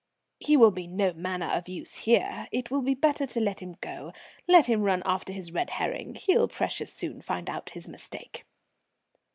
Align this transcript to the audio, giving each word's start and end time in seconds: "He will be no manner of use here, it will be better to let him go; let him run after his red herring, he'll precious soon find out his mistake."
"He 0.39 0.57
will 0.57 0.71
be 0.71 0.87
no 0.87 1.13
manner 1.13 1.45
of 1.45 1.69
use 1.69 1.97
here, 2.09 2.47
it 2.51 2.71
will 2.71 2.81
be 2.81 2.95
better 2.95 3.27
to 3.27 3.39
let 3.39 3.61
him 3.61 3.77
go; 3.81 4.13
let 4.47 4.65
him 4.65 4.81
run 4.81 5.03
after 5.05 5.31
his 5.31 5.51
red 5.53 5.69
herring, 5.69 6.15
he'll 6.15 6.47
precious 6.47 6.91
soon 6.91 7.21
find 7.21 7.47
out 7.51 7.69
his 7.69 7.87
mistake." 7.87 8.47